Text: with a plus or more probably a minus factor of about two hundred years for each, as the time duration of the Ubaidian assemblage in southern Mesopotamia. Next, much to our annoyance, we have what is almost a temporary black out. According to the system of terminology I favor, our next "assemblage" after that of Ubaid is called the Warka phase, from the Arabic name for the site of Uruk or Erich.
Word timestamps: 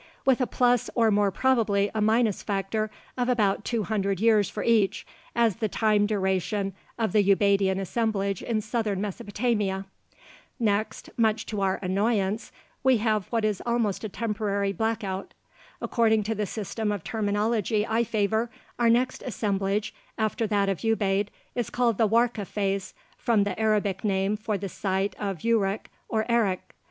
with 0.25 0.41
a 0.41 0.47
plus 0.47 0.89
or 0.95 1.11
more 1.11 1.29
probably 1.29 1.91
a 1.93 2.01
minus 2.01 2.41
factor 2.41 2.89
of 3.19 3.29
about 3.29 3.63
two 3.63 3.83
hundred 3.83 4.19
years 4.19 4.49
for 4.49 4.63
each, 4.63 5.05
as 5.35 5.57
the 5.57 5.69
time 5.69 6.07
duration 6.07 6.73
of 6.97 7.11
the 7.13 7.21
Ubaidian 7.23 7.79
assemblage 7.79 8.41
in 8.41 8.61
southern 8.61 8.99
Mesopotamia. 8.99 9.85
Next, 10.59 11.11
much 11.17 11.45
to 11.45 11.61
our 11.61 11.77
annoyance, 11.83 12.51
we 12.83 12.97
have 12.97 13.27
what 13.27 13.45
is 13.45 13.61
almost 13.63 14.03
a 14.03 14.09
temporary 14.09 14.71
black 14.71 15.03
out. 15.03 15.35
According 15.83 16.23
to 16.23 16.33
the 16.33 16.47
system 16.47 16.91
of 16.91 17.03
terminology 17.03 17.85
I 17.85 18.03
favor, 18.03 18.49
our 18.79 18.89
next 18.89 19.21
"assemblage" 19.23 19.93
after 20.17 20.47
that 20.47 20.67
of 20.67 20.79
Ubaid 20.79 21.27
is 21.53 21.69
called 21.69 21.99
the 21.99 22.09
Warka 22.09 22.47
phase, 22.47 22.95
from 23.19 23.43
the 23.43 23.59
Arabic 23.59 24.03
name 24.03 24.35
for 24.35 24.57
the 24.57 24.67
site 24.67 25.15
of 25.19 25.43
Uruk 25.43 25.89
or 26.09 26.25
Erich. 26.27 26.71